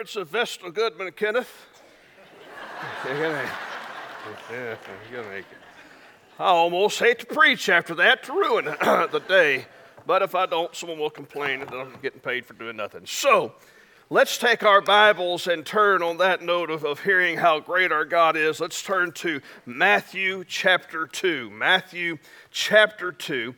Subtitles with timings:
[0.00, 1.66] words of Vestal Goodman, Kenneth.
[6.38, 9.66] I almost hate to preach after that to ruin the day.
[10.06, 13.02] But if I don't, someone will complain that I'm getting paid for doing nothing.
[13.04, 13.52] So
[14.08, 18.06] let's take our Bibles and turn on that note of, of hearing how great our
[18.06, 18.58] God is.
[18.58, 21.50] Let's turn to Matthew chapter 2.
[21.50, 22.16] Matthew
[22.50, 23.54] chapter 2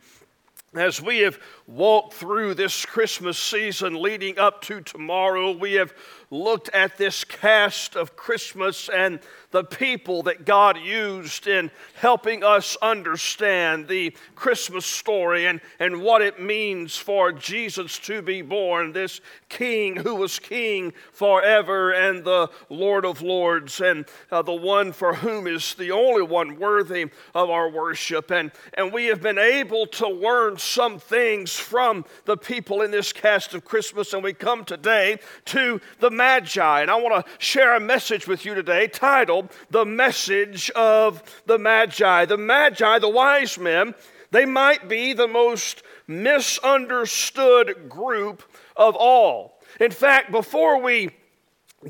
[0.75, 5.93] as we have walked through this Christmas season leading up to tomorrow, we have
[6.33, 9.19] looked at this cast of Christmas and
[9.53, 16.23] the people that God used in helping us understand the Christmas story and, and what
[16.23, 22.49] it means for Jesus to be born, this King who was King forever and the
[22.69, 27.49] Lord of Lords, and uh, the one for whom is the only one worthy of
[27.51, 28.31] our worship.
[28.31, 33.13] And, and we have been able to learn some things from the people in this
[33.13, 36.81] cast of Christmas, and we come today to the Magi.
[36.81, 41.57] And I want to share a message with you today titled The Message of the
[41.57, 42.25] Magi.
[42.25, 43.95] The Magi, the wise men,
[44.31, 48.43] they might be the most misunderstood group
[48.75, 49.59] of all.
[49.79, 51.09] In fact, before we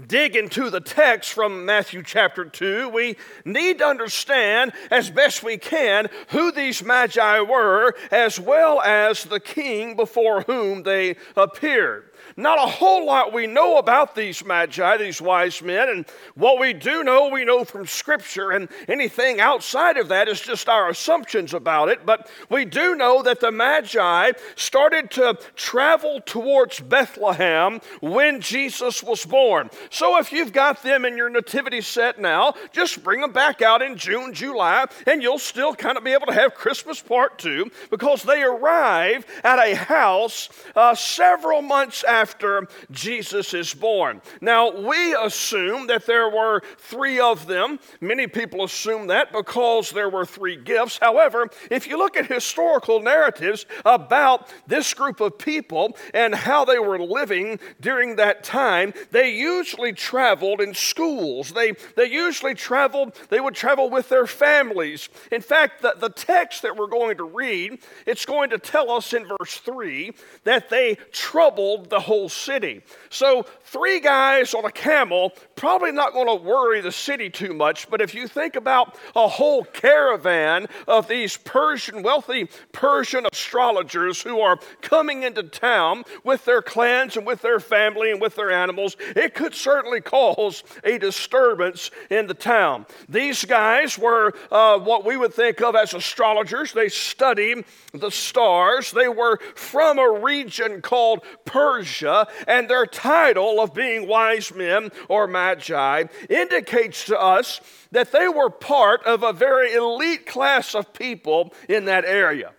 [0.08, 3.16] dig into the text from Matthew chapter 2, we
[3.46, 9.40] need to understand as best we can who these magi were, as well as the
[9.40, 12.10] king before whom they appeared.
[12.36, 16.74] Not a whole lot we know about these magi, these wise men, and what we
[16.74, 21.54] do know, we know from Scripture, and anything outside of that is just our assumptions
[21.54, 22.06] about it.
[22.06, 29.26] But we do know that the magi started to travel towards Bethlehem when Jesus was
[29.26, 29.70] born.
[29.92, 33.84] So if you've got them in your nativity set now, just bring them back out
[33.84, 37.70] in June, July, and you'll still kind of be able to have Christmas part two
[37.92, 44.22] because they arrive at a house uh, several months after after Jesus is born.
[44.40, 47.80] Now, we assume that there were three of them.
[48.00, 50.98] Many people assume that because there were three gifts.
[51.00, 56.80] However, if you look at historical narratives about this group of people and how they
[56.80, 61.52] were living during that time, they usually traveled in schools.
[61.52, 65.10] They, they usually traveled, they would travel with their families.
[65.30, 69.12] In fact, the, the text that we're going to read, it's going to tell us
[69.12, 70.14] in verse 3
[70.46, 72.82] that they troubled the whole city.
[73.10, 77.90] So, three guys on a camel, probably not going to worry the city too much,
[77.90, 84.40] but if you think about a whole caravan of these Persian, wealthy Persian astrologers who
[84.40, 88.96] are coming into town with their clans and with their family and with their animals,
[89.16, 92.86] it could certainly cause a disturbance in the town.
[93.10, 96.74] These guys were uh, what we would think of as astrologers.
[96.74, 98.92] They studied the stars.
[98.92, 105.28] They were from a region called Persia, and their title of being wise men or
[105.28, 111.54] magi indicates to us that they were part of a very elite class of people
[111.70, 112.52] in that area.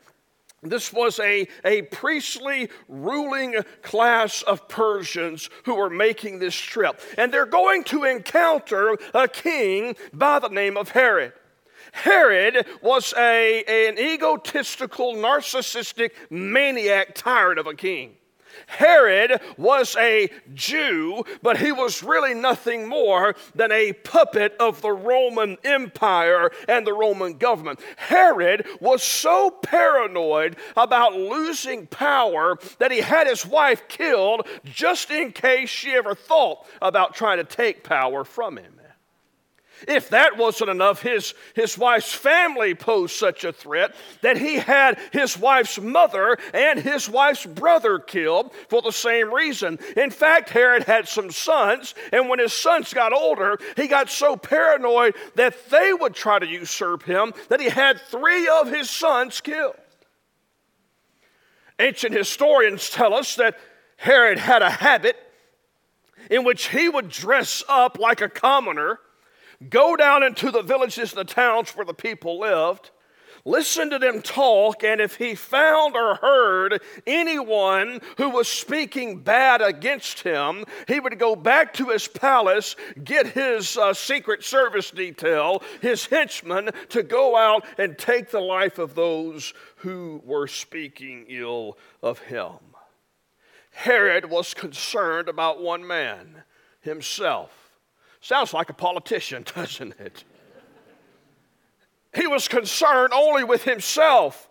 [0.65, 7.01] This was a, a priestly ruling class of Persians who were making this trip.
[7.19, 11.35] And they're going to encounter a king by the name of Herod.
[11.93, 18.17] Herod was a, an egotistical, narcissistic maniac, tired of a king.
[18.67, 24.93] Herod was a Jew, but he was really nothing more than a puppet of the
[24.93, 27.81] Roman Empire and the Roman government.
[27.97, 35.33] Herod was so paranoid about losing power that he had his wife killed just in
[35.33, 38.75] case she ever thought about trying to take power from him.
[39.87, 44.99] If that wasn't enough, his, his wife's family posed such a threat that he had
[45.13, 49.79] his wife's mother and his wife's brother killed for the same reason.
[49.97, 54.37] In fact, Herod had some sons, and when his sons got older, he got so
[54.37, 59.41] paranoid that they would try to usurp him that he had three of his sons
[59.41, 59.77] killed.
[61.79, 63.59] Ancient historians tell us that
[63.97, 65.17] Herod had a habit
[66.31, 68.99] in which he would dress up like a commoner
[69.69, 72.91] Go down into the villages and the towns where the people lived.
[73.47, 79.61] Listen to them talk, and if he found or heard anyone who was speaking bad
[79.61, 85.63] against him, he would go back to his palace, get his uh, secret service detail,
[85.83, 91.77] his henchmen, to go out and take the life of those who were speaking ill
[92.03, 92.55] of him.
[93.73, 96.45] Herod was concerned about one man,
[96.81, 97.64] himself.
[98.25, 100.25] Sounds like a politician, doesn't it?
[102.17, 104.49] He was concerned only with himself.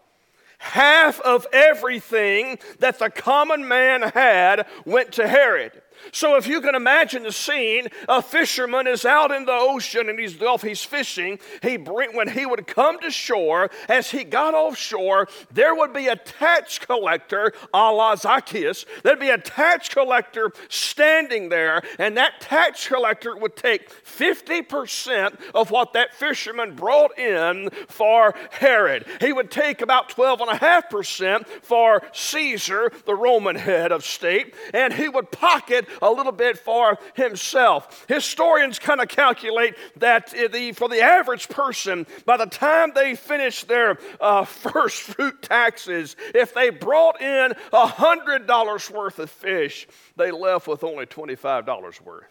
[0.64, 5.84] Half of everything that the common man had went to Herod.
[6.12, 10.20] So if you can imagine the scene, a fisherman is out in the ocean and
[10.20, 11.40] he's off, he's fishing.
[11.62, 16.08] He bring, when he would come to shore, as he got offshore, there would be
[16.08, 18.86] a tax collector, a la Zacchaeus.
[19.04, 25.72] There'd be a tax collector standing there, and that tax collector would take 50% of
[25.72, 29.06] what that fisherman brought in for Herod.
[29.22, 30.10] He would take about
[30.58, 36.58] 12.5% for Caesar, the Roman head of state, and he would pocket a little bit
[36.58, 38.06] for himself.
[38.08, 43.64] Historians kind of calculate that the, for the average person, by the time they finish
[43.64, 50.68] their uh, first fruit taxes, if they brought in $100 worth of fish, they left
[50.68, 52.26] with only $25 worth.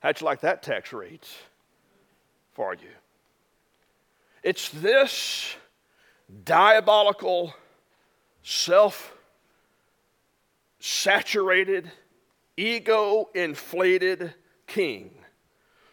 [0.00, 1.26] How'd you like that tax rate
[2.52, 2.90] for you?
[4.42, 5.56] It's this
[6.44, 7.54] diabolical,
[8.42, 9.14] self
[10.78, 11.90] saturated,
[12.56, 14.34] ego inflated
[14.66, 15.10] king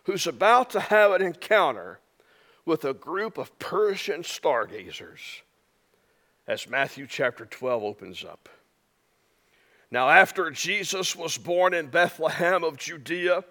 [0.04, 2.00] who's about to have an encounter
[2.66, 5.42] with a group of Persian stargazers
[6.48, 8.50] as Matthew chapter 12 opens up.
[9.89, 13.44] Now, after Jesus was born in Bethlehem of Judea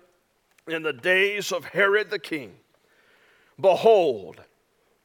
[0.66, 2.54] in the days of Herod the king,
[3.60, 4.42] behold,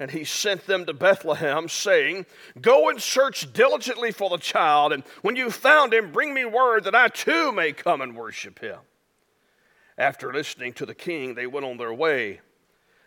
[0.00, 2.26] And he sent them to Bethlehem, saying,
[2.60, 6.84] Go and search diligently for the child, and when you found him, bring me word
[6.84, 8.78] that I too may come and worship him.
[9.96, 12.40] After listening to the king, they went on their way.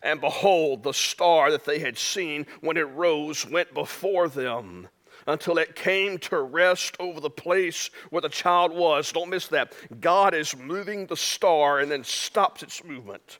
[0.04, 4.90] And behold, the star that they had seen when it rose went before them
[5.28, 9.12] until it came to rest over the place where the child was.
[9.12, 9.74] Don't miss that.
[10.00, 13.40] God is moving the star and then stops its movement.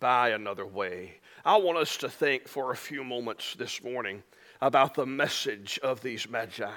[0.00, 1.14] by another way.
[1.44, 4.22] I want us to think for a few moments this morning
[4.60, 6.70] about the message of these magi.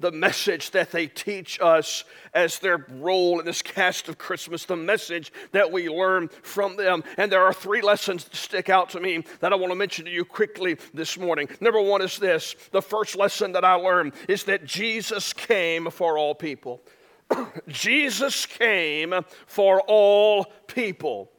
[0.00, 4.74] The message that they teach us as their role in this cast of Christmas, the
[4.74, 7.04] message that we learn from them.
[7.16, 10.06] And there are three lessons that stick out to me that I want to mention
[10.06, 11.48] to you quickly this morning.
[11.60, 16.18] Number one is this the first lesson that I learned is that Jesus came for
[16.18, 16.82] all people.
[17.68, 19.14] Jesus came
[19.46, 21.30] for all people.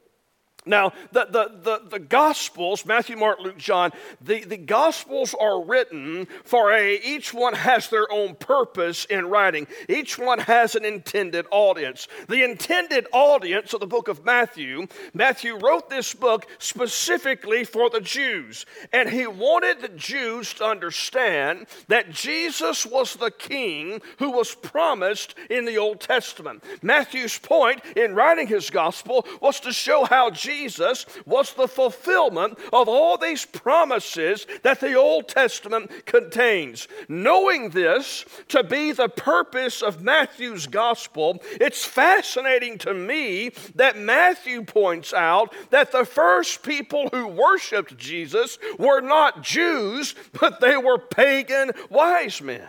[0.66, 6.28] Now, the, the, the, the, Gospels, Matthew, Mark, Luke, John, the, the Gospels are written
[6.44, 9.68] for a, each one has their own purpose in writing.
[9.88, 12.08] Each one has an intended audience.
[12.28, 18.02] The intended audience of the book of Matthew, Matthew wrote this book specifically for the
[18.02, 18.66] Jews.
[18.92, 25.36] And he wanted the Jews to understand that Jesus was the king who was promised
[25.52, 26.64] in the Old Testament.
[26.82, 32.58] Matthew's point in writing his Gospel was to show how Jesus Jesus was the fulfillment
[32.72, 36.88] of all these promises that the Old Testament contains.
[37.10, 44.64] Knowing this to be the purpose of Matthew's gospel, it's fascinating to me that Matthew
[44.64, 50.98] points out that the first people who worshiped Jesus were not Jews, but they were
[50.98, 52.68] pagan wise men.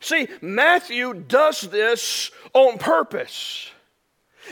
[0.00, 3.70] See, Matthew does this on purpose.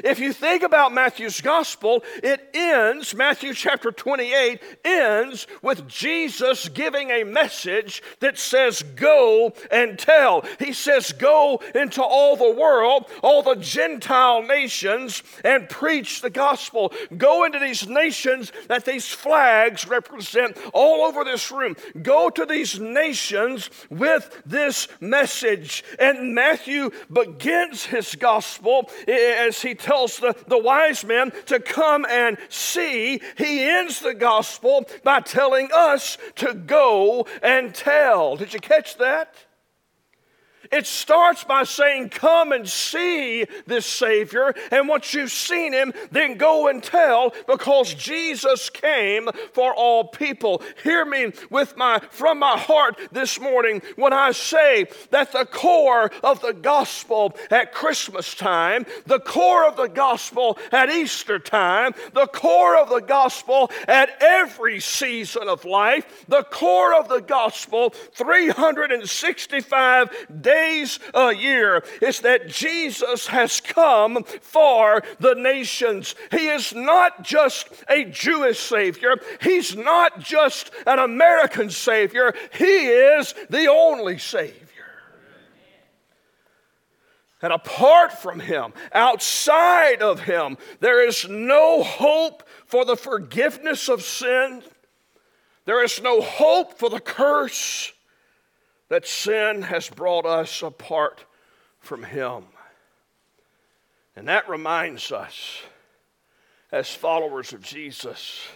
[0.03, 7.11] If you think about Matthew's gospel, it ends, Matthew chapter 28 ends with Jesus giving
[7.11, 10.45] a message that says, Go and tell.
[10.59, 16.93] He says, Go into all the world, all the Gentile nations, and preach the gospel.
[17.17, 21.77] Go into these nations that these flags represent all over this room.
[22.03, 25.85] Go to these nations with this message.
[25.99, 32.07] And Matthew begins his gospel eh, as he tells the, the wise men to come
[32.09, 38.37] and see, he ends the gospel by telling us to go and tell.
[38.37, 39.35] Did you catch that?
[40.73, 46.39] It starts by saying, Come and see this Savior, and once you've seen him, then
[46.39, 50.63] go and tell, because Jesus came for all people.
[50.83, 56.11] Hear me with my from my heart this morning when I say that the core
[56.23, 62.27] of the gospel at Christmas time, the core of the gospel at Easter time, the
[62.27, 70.09] core of the gospel at every season of life, the core of the gospel 365
[70.41, 76.15] days days a year is that Jesus has come for the nations.
[76.31, 83.35] He is not just a Jewish Savior, He's not just an American Savior, He is
[83.51, 84.59] the only Savior.
[87.41, 94.03] And apart from Him, outside of Him, there is no hope for the forgiveness of
[94.03, 94.63] sin.
[95.65, 97.92] There is no hope for the curse
[98.93, 101.25] that sin has brought us apart
[101.81, 102.45] from Him.
[104.15, 105.63] And that reminds us,
[106.71, 108.47] as followers of Jesus,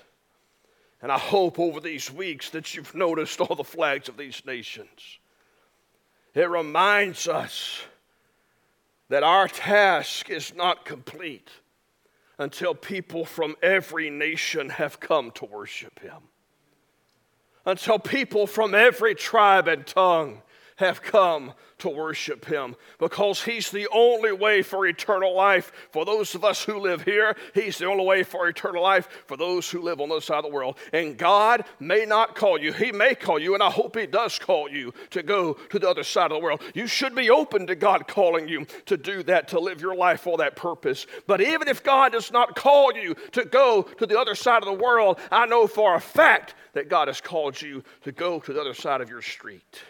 [1.00, 5.18] and I hope over these weeks that you've noticed all the flags of these nations.
[6.34, 7.80] It reminds us
[9.08, 11.48] that our task is not complete
[12.38, 16.20] until people from every nation have come to worship Him
[17.66, 20.40] until people from every tribe and tongue
[20.76, 26.34] have come to worship him because he's the only way for eternal life for those
[26.34, 27.36] of us who live here.
[27.54, 30.38] He's the only way for eternal life for those who live on the other side
[30.38, 30.78] of the world.
[30.92, 34.38] And God may not call you, He may call you, and I hope He does
[34.38, 36.62] call you to go to the other side of the world.
[36.74, 40.20] You should be open to God calling you to do that, to live your life
[40.20, 41.06] for that purpose.
[41.26, 44.66] But even if God does not call you to go to the other side of
[44.66, 48.52] the world, I know for a fact that God has called you to go to
[48.52, 49.82] the other side of your street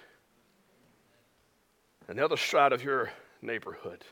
[2.08, 3.10] and the other side of your
[3.42, 4.04] neighborhood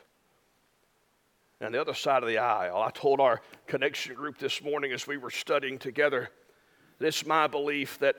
[1.61, 2.81] and the other side of the aisle.
[2.81, 6.29] I told our connection group this morning as we were studying together,
[6.99, 8.15] it's my belief that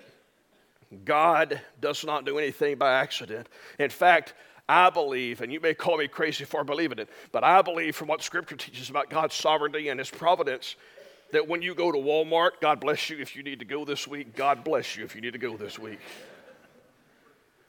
[1.04, 3.48] God does not do anything by accident.
[3.78, 4.34] In fact,
[4.68, 8.08] I believe, and you may call me crazy for believing it, but I believe from
[8.08, 10.76] what Scripture teaches about God's sovereignty and His providence
[11.32, 14.06] that when you go to Walmart, God bless you if you need to go this
[14.06, 14.34] week.
[14.34, 15.98] God bless you if you need to go this week.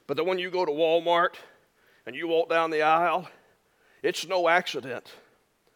[0.05, 1.35] But that when you go to Walmart
[2.07, 3.27] and you walk down the aisle,
[4.01, 5.11] it's no accident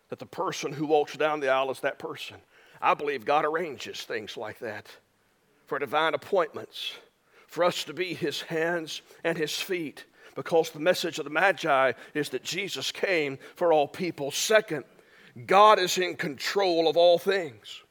[0.10, 2.38] that the person who walks down the aisle is that person.
[2.82, 4.88] I believe God arranges things like that
[5.66, 6.94] for divine appointments,
[7.48, 11.92] for us to be His hands and His feet, because the message of the Magi
[12.14, 14.32] is that Jesus came for all people.
[14.32, 14.86] Second,
[15.46, 17.82] God is in control of all things.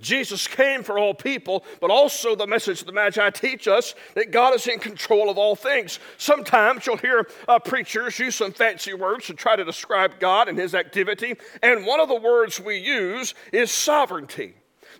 [0.00, 4.30] Jesus came for all people, but also the message of the Magi teach us that
[4.30, 5.98] God is in control of all things.
[6.18, 10.58] Sometimes you'll hear uh, preachers use some fancy words to try to describe God and
[10.58, 14.54] his activity, and one of the words we use is sovereignty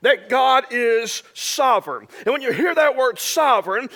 [0.04, 2.06] that God is sovereign.
[2.24, 3.88] And when you hear that word sovereign,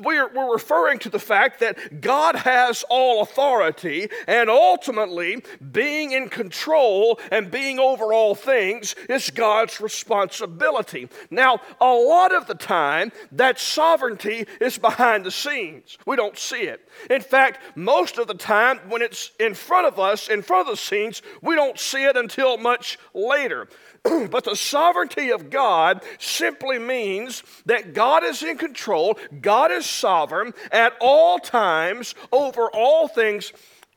[0.00, 5.42] we're, we're referring to the fact that God has all authority, and ultimately,
[5.72, 11.08] being in control and being over all things is God's responsibility.
[11.30, 15.98] Now, a lot of the time, that sovereignty is behind the scenes.
[16.06, 16.88] We don't see it.
[17.10, 20.76] In fact, most of the time, when it's in front of us, in front of
[20.76, 23.68] the scenes, we don't see it until much later.
[24.30, 30.54] but the sovereignty of God simply means that God is in control, God is sovereign
[30.70, 33.52] at all times over all things,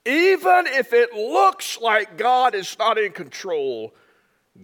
[0.06, 3.94] even if it looks like God is not in control,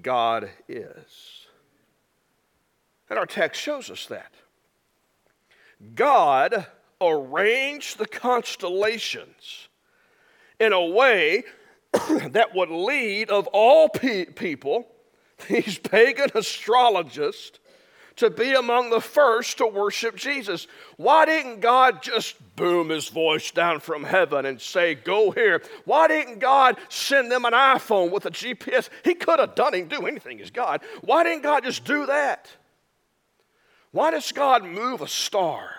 [0.01, 1.45] God is.
[3.09, 4.31] And our text shows us that.
[5.93, 6.65] God
[7.01, 9.67] arranged the constellations
[10.59, 11.43] in a way
[12.29, 14.87] that would lead of all pe- people
[15.49, 17.59] these pagan astrologists
[18.17, 20.67] to be among the first to worship Jesus.
[20.97, 25.61] Why didn't God just boom his voice down from heaven and say, Go here?
[25.83, 28.89] Why didn't God send them an iPhone with a GPS?
[29.03, 30.81] He could have done, do anything as God.
[31.01, 32.49] Why didn't God just do that?
[33.91, 35.69] Why does God move a star?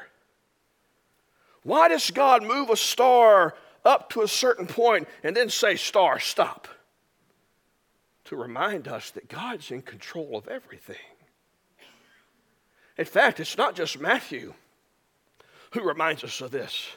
[1.63, 6.21] Why does God move a star up to a certain point and then say, Star,
[6.21, 6.69] stop?
[8.27, 10.97] To remind us that God's in control of everything.
[12.99, 14.55] In fact, it's not just Matthew
[15.73, 16.89] who reminds us of this.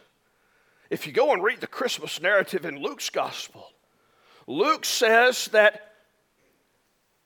[0.90, 3.72] If you go and read the Christmas narrative in Luke's gospel,
[4.48, 5.94] Luke says that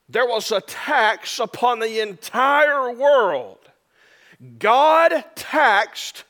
[0.09, 3.59] there was a tax upon the entire world.
[4.59, 6.25] God taxed,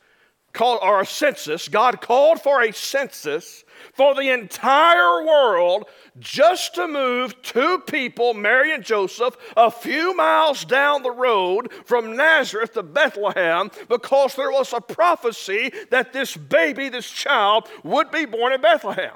[0.54, 5.88] called, or a census, God called for a census for the entire world
[6.20, 12.16] just to move two people, Mary and Joseph, a few miles down the road from
[12.16, 18.26] Nazareth to Bethlehem because there was a prophecy that this baby, this child, would be
[18.26, 19.16] born in Bethlehem.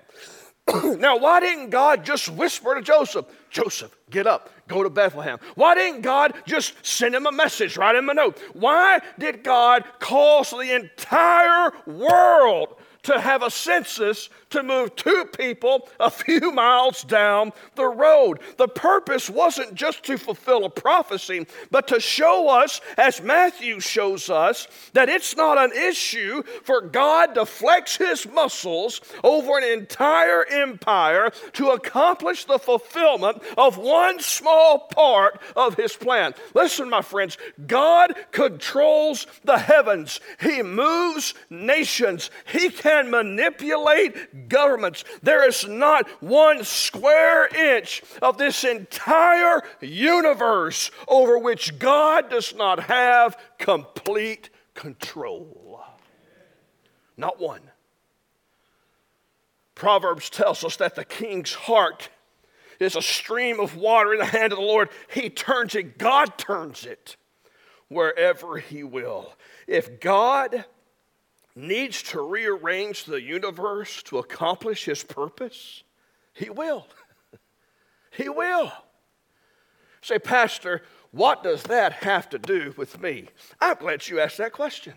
[0.98, 5.40] now, why didn't God just whisper to Joseph, Joseph, get up, go to Bethlehem?
[5.56, 8.40] Why didn't God just send him a message, write him a note?
[8.54, 12.76] Why did God cause the entire world
[13.08, 18.40] to have a census to move two people a few miles down the road.
[18.58, 24.30] The purpose wasn't just to fulfill a prophecy, but to show us, as Matthew shows
[24.30, 30.46] us, that it's not an issue for God to flex his muscles over an entire
[30.46, 36.34] empire to accomplish the fulfillment of one small part of his plan.
[36.54, 45.04] Listen, my friends, God controls the heavens, He moves nations, He can manipulate governments.
[45.22, 52.82] There is not one square inch of this entire universe over which God does not
[52.84, 55.82] have complete control.
[57.18, 57.62] Not one.
[59.75, 62.10] Proverbs tells us that the king's heart
[62.80, 64.89] is a stream of water in the hand of the Lord.
[65.13, 67.16] He turns it, God turns it
[67.88, 69.34] wherever He will.
[69.68, 70.66] If God
[71.58, 75.84] needs to rearrange the universe to accomplish his purpose,
[76.34, 76.88] he will.
[78.12, 78.72] he will.
[80.02, 83.28] Say, Pastor, what does that have to do with me?
[83.60, 84.93] I'm glad you asked that question.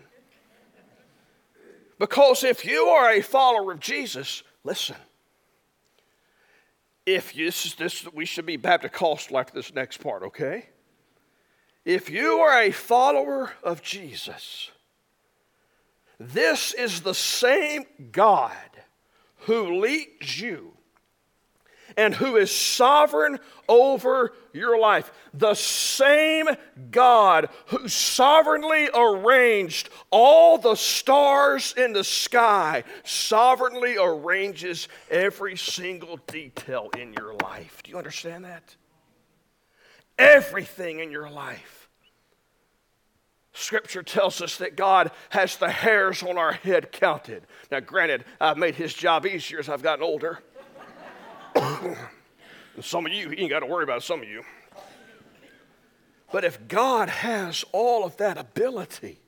[1.97, 4.95] Because if you are a follower of Jesus, listen.
[7.05, 10.69] If you, this is this, we should be Baptist after this next part, okay?
[11.85, 14.69] If you are a follower of Jesus,
[16.29, 18.51] this is the same God
[19.45, 20.73] who leads you
[21.97, 25.11] and who is sovereign over your life.
[25.33, 26.47] The same
[26.89, 36.89] God who sovereignly arranged all the stars in the sky, sovereignly arranges every single detail
[36.97, 37.81] in your life.
[37.83, 38.75] Do you understand that?
[40.17, 41.80] Everything in your life.
[43.53, 47.43] Scripture tells us that God has the hairs on our head counted.
[47.69, 50.39] Now, granted, I've made his job easier as I've gotten older.
[52.81, 54.43] some of you, you ain't got to worry about some of you.
[56.31, 59.19] But if God has all of that ability,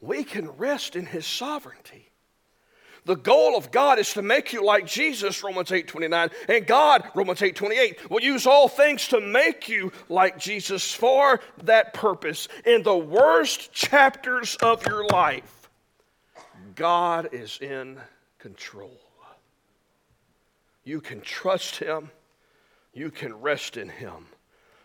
[0.00, 2.07] we can rest in his sovereignty.
[3.08, 6.28] The goal of God is to make you like Jesus, Romans 8 29.
[6.46, 11.40] And God, Romans 8 28, will use all things to make you like Jesus for
[11.62, 12.48] that purpose.
[12.66, 15.70] In the worst chapters of your life,
[16.74, 17.98] God is in
[18.38, 19.00] control.
[20.84, 22.10] You can trust Him,
[22.92, 24.26] you can rest in Him,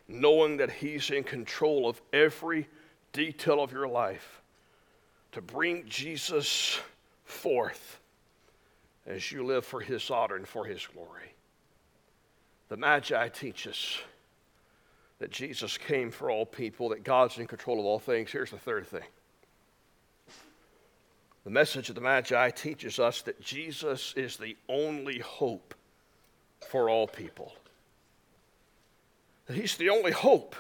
[0.08, 2.70] knowing that He's in control of every
[3.12, 4.42] detail of your life
[5.34, 6.80] to bring Jesus
[7.26, 8.00] forth
[9.06, 11.34] as you live for His honor and for His glory.
[12.70, 14.00] The Magi teach us
[15.20, 18.32] that Jesus came for all people, that God's in control of all things.
[18.32, 19.04] Here's the third thing
[21.44, 25.76] the message of the Magi teaches us that Jesus is the only hope
[26.70, 27.54] for all people.
[29.48, 30.56] That He's the only hope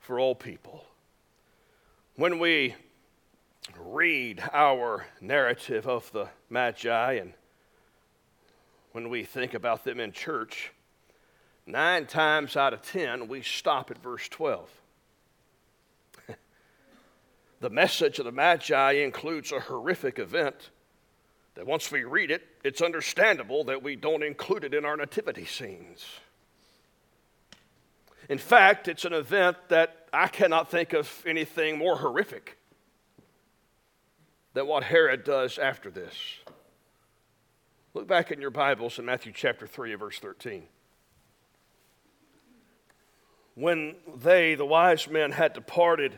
[0.00, 0.84] for all people.
[2.14, 2.74] When we
[3.78, 7.32] read our narrative of the Magi and
[8.92, 10.72] when we think about them in church,
[11.66, 14.70] nine times out of ten, we stop at verse 12.
[17.60, 20.70] the message of the Magi includes a horrific event
[21.56, 25.44] that once we read it, it's understandable that we don't include it in our nativity
[25.44, 26.06] scenes.
[28.30, 32.56] In fact, it's an event that I cannot think of anything more horrific
[34.56, 36.14] than what Herod does after this.
[37.92, 40.62] Look back in your Bibles in Matthew chapter 3, verse 13.
[43.54, 46.14] When they, the wise men, had departed,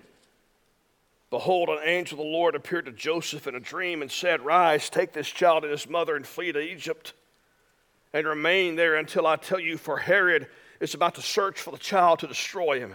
[1.31, 4.89] behold, an angel of the Lord appeared to Joseph in a dream and said, Rise,
[4.89, 7.15] take this child and his mother and flee to Egypt
[8.13, 10.47] and remain there until I tell you, for Herod
[10.79, 12.95] is about to search for the child to destroy him.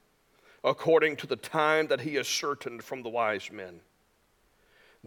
[0.63, 3.81] according to the time that he ascertained from the wise men.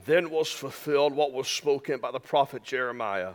[0.07, 3.35] Then was fulfilled what was spoken by the prophet Jeremiah.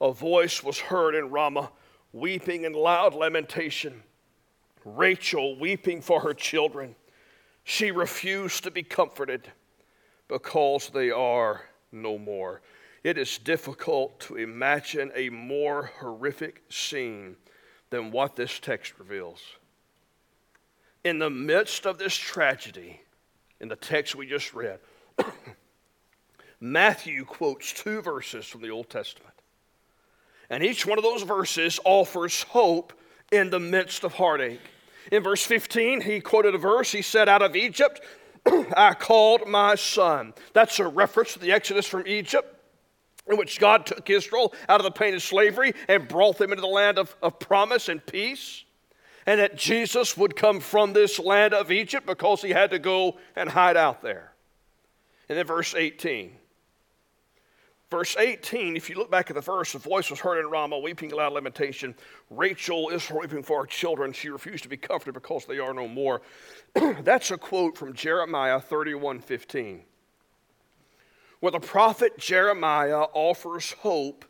[0.00, 1.72] A voice was heard in Ramah,
[2.12, 4.02] weeping in loud lamentation.
[4.84, 6.94] Rachel weeping for her children.
[7.64, 9.50] She refused to be comforted
[10.28, 12.60] because they are no more.
[13.02, 17.36] It is difficult to imagine a more horrific scene
[17.90, 19.40] than what this text reveals
[21.06, 23.00] in the midst of this tragedy,
[23.60, 24.80] in the text we just read,
[26.60, 29.32] Matthew quotes two verses from the Old Testament.
[30.50, 32.92] And each one of those verses offers hope
[33.30, 34.60] in the midst of heartache.
[35.12, 36.90] In verse 15, he quoted a verse.
[36.90, 38.00] He said, Out of Egypt
[38.76, 40.34] I called my son.
[40.54, 42.52] That's a reference to the Exodus from Egypt,
[43.28, 46.62] in which God took Israel out of the pain of slavery and brought them into
[46.62, 48.64] the land of, of promise and peace
[49.26, 53.18] and that Jesus would come from this land of Egypt because he had to go
[53.34, 54.32] and hide out there.
[55.28, 56.32] And then verse 18.
[57.90, 60.78] Verse 18, if you look back at the verse, the voice was heard in Ramah,
[60.78, 61.94] weeping loud lamentation.
[62.30, 64.12] Rachel is weeping for her children.
[64.12, 66.20] She refused to be comforted because they are no more.
[66.74, 69.82] That's a quote from Jeremiah 31 15,
[71.38, 74.24] where the prophet Jeremiah offers hope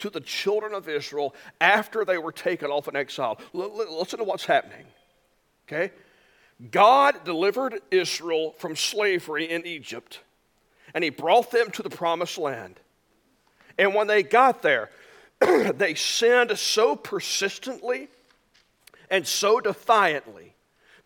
[0.00, 3.40] to the children of Israel after they were taken off in exile.
[3.52, 4.86] Listen to what's happening.
[5.68, 5.92] Okay?
[6.70, 10.20] God delivered Israel from slavery in Egypt,
[10.92, 12.78] and He brought them to the promised land.
[13.78, 14.90] And when they got there,
[15.40, 18.08] they sinned so persistently
[19.10, 20.54] and so defiantly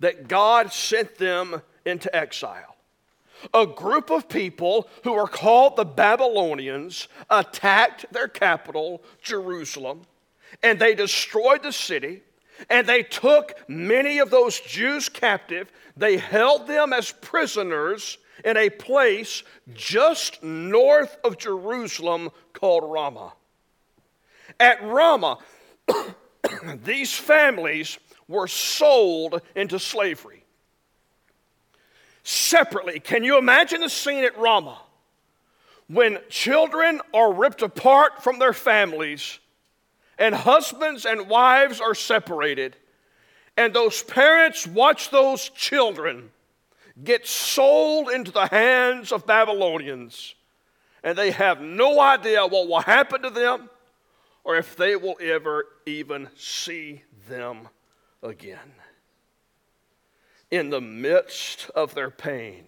[0.01, 2.74] that God sent them into exile
[3.53, 10.03] a group of people who are called the Babylonians attacked their capital, Jerusalem,
[10.63, 12.23] and they destroyed the city.
[12.71, 15.73] And they took many of those Jews captive.
[15.97, 19.43] They held them as prisoners in a place
[19.75, 23.33] just north of Jerusalem called Ramah.
[24.61, 25.39] At Ramah,
[26.85, 30.44] these families were sold into slavery
[32.25, 32.99] separately.
[32.99, 34.81] Can you imagine the scene at Ramah
[35.87, 39.39] when children are ripped apart from their families
[40.19, 42.77] and husbands and wives are separated,
[43.57, 46.31] and those parents watch those children
[47.03, 50.35] get sold into the hands of Babylonians,
[51.03, 53.69] and they have no idea what will happen to them
[54.45, 57.69] or if they will ever even see them
[58.23, 58.73] again
[60.51, 62.65] in the midst of their pain,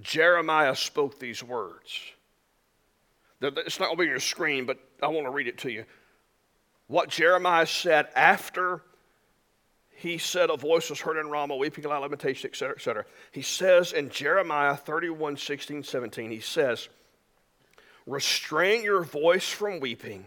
[0.00, 2.00] Jeremiah spoke these words.
[3.40, 5.70] It's not going to be on your screen, but I want to read it to
[5.70, 5.84] you.
[6.86, 8.82] What Jeremiah said after
[9.96, 13.04] he said a voice was heard in Ramah, weeping aloud, lamentation, etc., etc.
[13.32, 16.88] He says in Jeremiah 31, 16, 17, he says,
[18.06, 20.26] Restrain your voice from weeping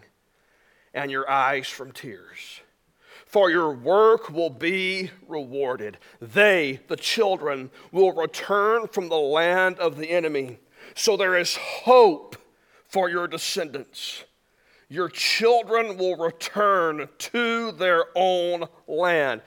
[0.93, 2.61] and your eyes from tears
[3.27, 5.97] for your work will be rewarded.
[6.21, 10.59] They, the children, will return from the land of the enemy.
[10.95, 12.37] So there is hope
[12.87, 14.23] for your descendants.
[14.89, 19.41] Your children will return to their own land.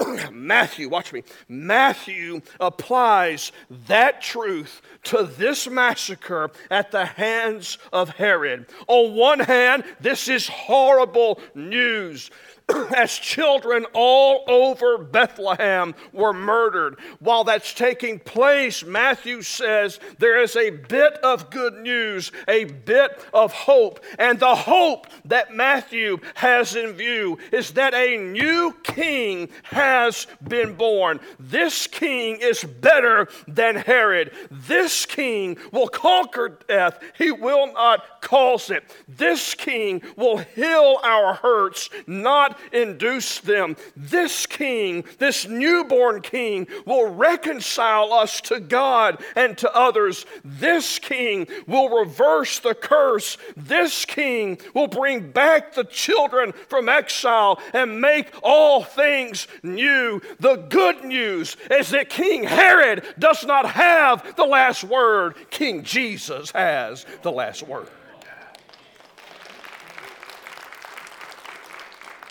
[0.32, 1.22] Matthew, watch me.
[1.48, 3.52] Matthew applies
[3.86, 8.66] that truth to this massacre at the hands of Herod.
[8.88, 12.30] On one hand, this is horrible news.
[12.96, 16.98] as children all over Bethlehem were murdered.
[17.18, 23.24] While that's taking place, Matthew says there is a bit of good news, a bit
[23.32, 24.00] of hope.
[24.18, 30.74] And the hope that Matthew has in view is that a new king has been
[30.74, 31.20] born.
[31.38, 34.32] This king is better than Herod.
[34.50, 38.84] This king will conquer death, he will not cause it.
[39.08, 43.76] This king will heal our hurts, not induce them.
[43.96, 50.26] This king, this newborn king, will reconcile us to God and to others.
[50.44, 53.36] This king will reverse the curse.
[53.56, 60.20] This king will bring back the children from exile and make all things new.
[60.40, 66.50] The good news is that King Herod does not have the last word, King Jesus
[66.52, 67.88] has the last word.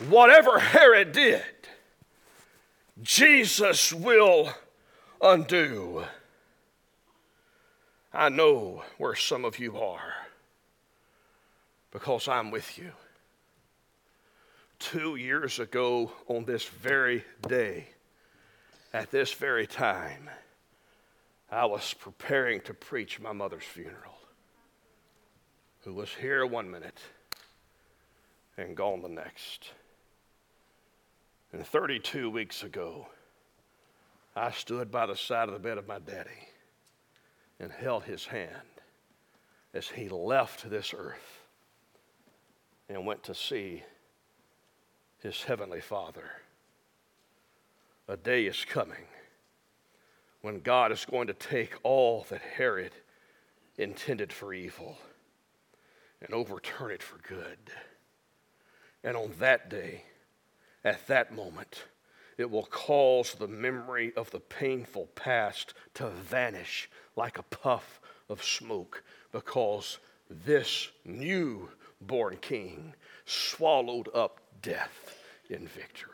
[0.01, 1.43] Whatever Herod did,
[3.01, 4.53] Jesus will
[5.21, 6.03] undo.
[8.13, 10.13] I know where some of you are
[11.91, 12.91] because I'm with you.
[14.79, 17.87] Two years ago, on this very day,
[18.93, 20.29] at this very time,
[21.51, 24.17] I was preparing to preach my mother's funeral,
[25.81, 26.99] who was here one minute
[28.57, 29.71] and gone the next.
[31.51, 33.07] And 32 weeks ago,
[34.35, 36.47] I stood by the side of the bed of my daddy
[37.59, 38.53] and held his hand
[39.73, 41.39] as he left this earth
[42.87, 43.83] and went to see
[45.19, 46.29] his heavenly Father.
[48.07, 49.05] A day is coming
[50.41, 52.93] when God is going to take all that Herod
[53.77, 54.97] intended for evil
[56.21, 57.57] and overturn it for good.
[59.03, 60.03] And on that day,
[60.83, 61.83] at that moment,
[62.37, 68.43] it will cause the memory of the painful past to vanish like a puff of
[68.43, 72.93] smoke because this new born king
[73.25, 75.17] swallowed up death
[75.49, 76.13] in victory.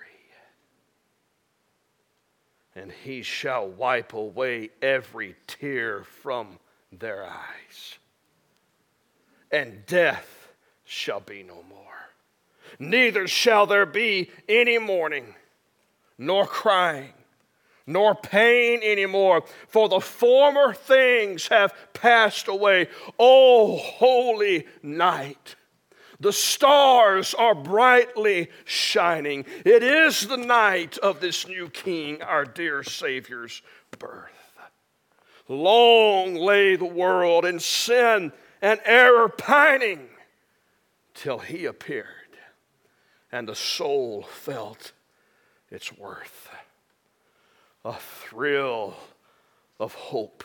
[2.76, 6.60] And he shall wipe away every tear from
[6.92, 7.98] their eyes,
[9.52, 10.50] and death
[10.86, 11.86] shall be no more
[12.80, 15.36] neither shall there be any mourning,
[16.18, 17.14] nor crying,
[17.88, 22.88] nor pain anymore, for the former things have passed away.
[23.20, 25.56] Oh, holy night!
[26.20, 29.46] The stars are brightly shining.
[29.66, 33.62] It is the night of this new King, our dear Savior's
[34.00, 34.32] birth.
[35.48, 40.08] Long lay the world in sin and error pining
[41.14, 42.25] till he appeared
[43.32, 44.94] and the soul felt
[45.70, 46.50] its worth.
[47.84, 48.96] A thrill
[49.80, 50.44] of hope.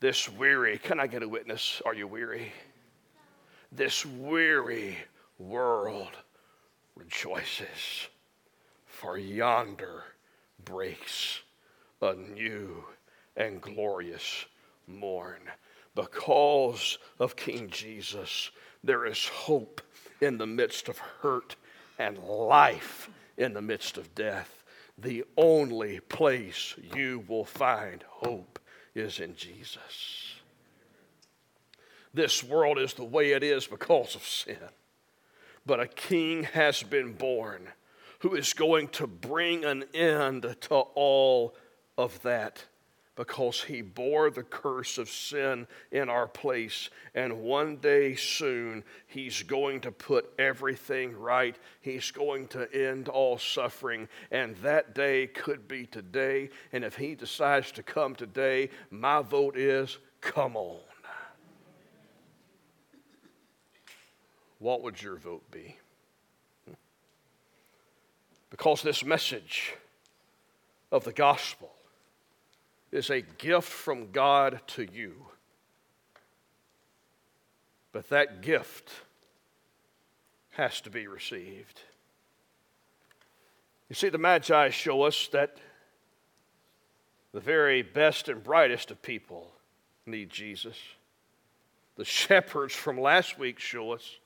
[0.00, 1.82] This weary, can I get a witness?
[1.84, 2.52] Are you weary?
[3.72, 4.96] This weary
[5.38, 6.16] world
[6.94, 8.08] rejoices,
[8.86, 10.04] for yonder
[10.64, 11.40] breaks
[12.00, 12.84] a new
[13.36, 14.44] and glorious
[14.86, 15.40] morn.
[15.94, 18.50] Because of King Jesus,
[18.82, 19.80] there is hope
[20.20, 21.56] in the midst of hurt
[21.98, 24.64] and life in the midst of death.
[24.96, 28.58] The only place you will find hope
[28.94, 30.34] is in Jesus.
[32.12, 34.56] This world is the way it is because of sin.
[35.64, 37.68] But a king has been born
[38.20, 41.54] who is going to bring an end to all
[41.96, 42.64] of that
[43.18, 46.88] because he bore the curse of sin in our place.
[47.16, 51.56] And one day soon, he's going to put everything right.
[51.80, 54.08] He's going to end all suffering.
[54.30, 56.50] And that day could be today.
[56.72, 60.78] And if he decides to come today, my vote is come on.
[64.60, 65.76] What would your vote be?
[68.50, 69.74] Because this message
[70.92, 71.72] of the gospel
[72.90, 75.14] is a gift from God to you.
[77.92, 78.90] But that gift
[80.50, 81.80] has to be received.
[83.88, 85.56] You see, the Magi show us that
[87.32, 89.52] the very best and brightest of people
[90.06, 90.76] need Jesus.
[91.96, 94.18] The shepherds from last week show us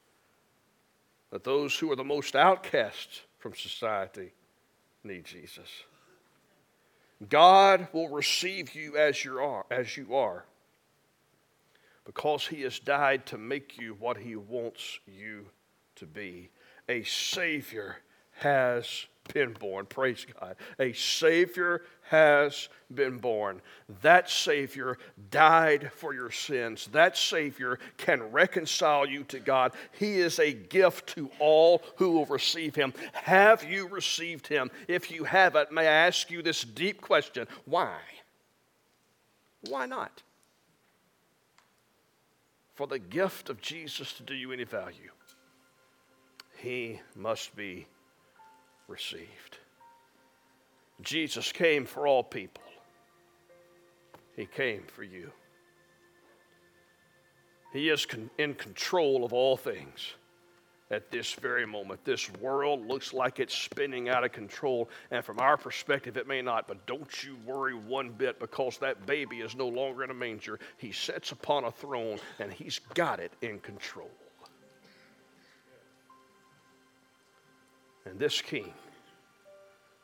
[1.30, 4.32] that those who are the most outcast from society
[5.02, 5.68] need Jesus.
[7.28, 10.44] God will receive you as you are, as you are
[12.04, 15.46] because he has died to make you what he wants you
[15.96, 16.50] to be.
[16.88, 17.98] A Savior
[18.38, 19.86] has been born.
[19.86, 20.56] Praise God.
[20.78, 23.60] A Savior has been born.
[24.02, 24.98] That Savior
[25.30, 26.88] died for your sins.
[26.92, 29.72] That Savior can reconcile you to God.
[29.92, 32.92] He is a gift to all who will receive Him.
[33.12, 34.70] Have you received Him?
[34.88, 37.96] If you haven't, may I ask you this deep question why?
[39.68, 40.22] Why not?
[42.74, 45.12] For the gift of Jesus to do you any value,
[46.56, 47.86] He must be
[48.92, 49.58] received.
[51.00, 52.62] Jesus came for all people,
[54.36, 55.32] He came for you.
[57.72, 60.12] He is con- in control of all things
[60.90, 62.04] at this very moment.
[62.04, 66.42] This world looks like it's spinning out of control, and from our perspective, it may
[66.42, 66.68] not.
[66.68, 70.60] But don't you worry one bit because that baby is no longer in a manger.
[70.76, 74.10] He sits upon a throne, and He's got it in control.
[78.04, 78.74] And this king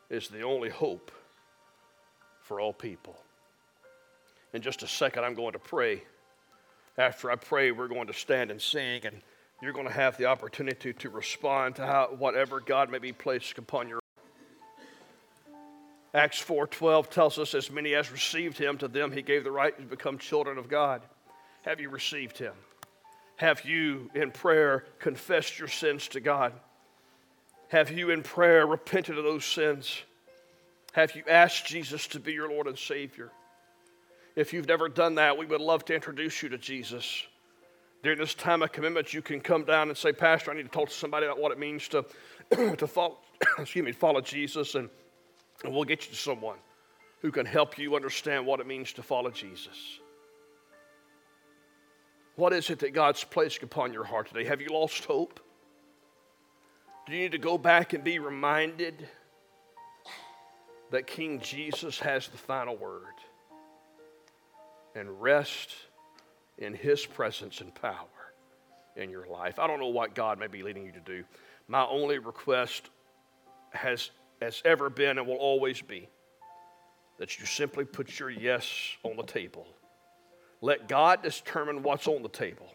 [0.09, 1.11] is the only hope
[2.41, 3.17] for all people.
[4.53, 6.03] In just a second, I'm going to pray.
[6.97, 9.21] After I pray, we're going to stand and sing, and
[9.61, 13.57] you're going to have the opportunity to respond to how, whatever God may be placed
[13.57, 13.99] upon your
[16.13, 19.77] Acts 4:12 tells us as many as received him to them he gave the right
[19.77, 21.03] to become children of God.
[21.61, 22.53] Have you received him?
[23.35, 26.53] Have you in prayer confessed your sins to God?
[27.69, 30.01] Have you in prayer repented of those sins?
[30.93, 33.31] Have you asked Jesus to be your Lord and Savior?
[34.35, 37.27] If you've never done that, we would love to introduce you to Jesus.
[38.01, 40.69] During this time of commitment, you can come down and say, Pastor, I need to
[40.69, 42.05] talk to somebody about what it means to,
[42.77, 43.19] to follow,
[43.59, 44.89] excuse me, follow Jesus, and,
[45.63, 46.57] and we'll get you to someone
[47.21, 49.99] who can help you understand what it means to follow Jesus.
[52.35, 54.45] What is it that God's placed upon your heart today?
[54.45, 55.39] Have you lost hope?
[57.09, 59.07] Do you need to go back and be reminded
[60.91, 63.15] that King Jesus has the final word
[64.93, 65.73] and rest
[66.59, 68.05] in his presence and power
[68.95, 69.57] in your life?
[69.57, 71.23] I don't know what God may be leading you to do.
[71.67, 72.91] My only request
[73.71, 76.07] has, has ever been and will always be
[77.17, 78.69] that you simply put your yes
[79.01, 79.65] on the table.
[80.61, 82.71] Let God determine what's on the table,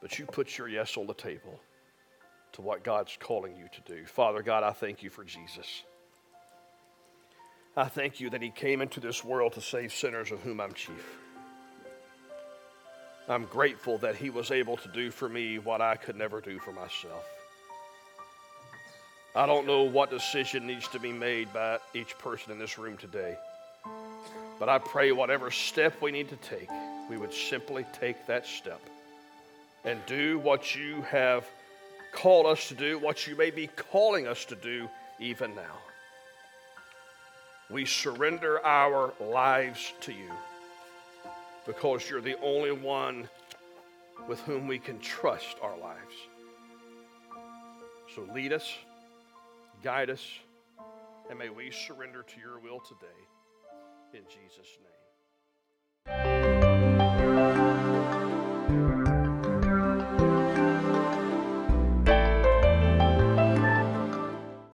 [0.00, 1.60] but you put your yes on the table
[2.52, 4.04] to what God's calling you to do.
[4.04, 5.82] Father God, I thank you for Jesus.
[7.76, 10.74] I thank you that he came into this world to save sinners, of whom I'm
[10.74, 11.16] chief.
[13.28, 16.58] I'm grateful that he was able to do for me what I could never do
[16.58, 17.24] for myself.
[19.34, 22.98] I don't know what decision needs to be made by each person in this room
[22.98, 23.38] today,
[24.58, 26.68] but I pray whatever step we need to take,
[27.08, 28.80] we would simply take that step
[29.84, 31.46] and do what you have
[32.12, 35.78] called us to do, what you may be calling us to do even now.
[37.70, 40.30] We surrender our lives to you
[41.66, 43.28] because you're the only one
[44.28, 46.14] with whom we can trust our lives.
[48.14, 48.76] So lead us,
[49.82, 50.24] guide us,
[51.30, 53.06] and may we surrender to your will today.
[54.12, 54.78] In Jesus'
[56.06, 57.81] name.